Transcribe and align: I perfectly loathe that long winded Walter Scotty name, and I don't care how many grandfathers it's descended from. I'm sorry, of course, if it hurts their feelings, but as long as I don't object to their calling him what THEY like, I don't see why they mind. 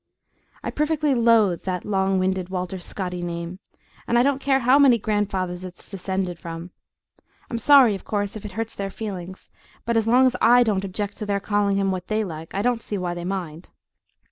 I 0.63 0.71
perfectly 0.71 1.13
loathe 1.13 1.61
that 1.65 1.85
long 1.85 2.17
winded 2.17 2.49
Walter 2.49 2.79
Scotty 2.79 3.21
name, 3.21 3.59
and 4.07 4.17
I 4.17 4.23
don't 4.23 4.41
care 4.41 4.61
how 4.61 4.79
many 4.79 4.97
grandfathers 4.97 5.63
it's 5.63 5.91
descended 5.91 6.39
from. 6.39 6.71
I'm 7.51 7.59
sorry, 7.59 7.93
of 7.93 8.03
course, 8.03 8.35
if 8.35 8.43
it 8.43 8.53
hurts 8.53 8.73
their 8.73 8.89
feelings, 8.89 9.51
but 9.85 9.95
as 9.95 10.07
long 10.07 10.25
as 10.25 10.35
I 10.41 10.63
don't 10.63 10.83
object 10.83 11.17
to 11.17 11.27
their 11.27 11.39
calling 11.39 11.77
him 11.77 11.91
what 11.91 12.07
THEY 12.07 12.23
like, 12.23 12.55
I 12.55 12.63
don't 12.63 12.81
see 12.81 12.97
why 12.97 13.13
they 13.13 13.25
mind. 13.25 13.69